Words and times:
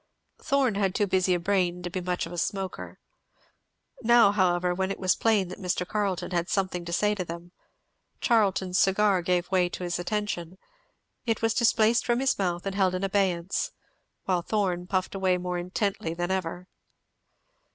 Thorn 0.41 0.73
had 0.73 0.95
too 0.95 1.05
busy 1.05 1.35
a 1.35 1.39
brain 1.39 1.83
to 1.83 1.89
be 1.91 2.01
much 2.01 2.25
of 2.25 2.31
a 2.31 2.37
smoker. 2.39 2.97
Now, 4.01 4.31
however, 4.31 4.73
when 4.73 4.89
it 4.89 4.97
was 4.99 5.13
plain 5.13 5.47
that 5.49 5.59
Mr. 5.59 5.87
Carleton 5.87 6.31
had 6.31 6.49
something 6.49 6.85
to 6.85 6.91
say 6.91 7.13
to 7.13 7.23
them, 7.23 7.51
Charlton's 8.19 8.79
cigar 8.79 9.21
gave 9.21 9.51
way 9.51 9.69
to 9.69 9.83
his 9.83 9.99
attention; 9.99 10.57
it 11.27 11.43
was 11.43 11.53
displaced 11.53 12.03
from 12.03 12.19
his 12.19 12.39
mouth 12.39 12.65
and 12.65 12.73
held 12.73 12.95
in 12.95 13.03
abeyance; 13.03 13.69
while 14.25 14.41
Thorn 14.41 14.87
puffed 14.87 15.13
away 15.13 15.37
more 15.37 15.59
intently 15.59 16.15
than 16.15 16.31
ever. 16.31 16.65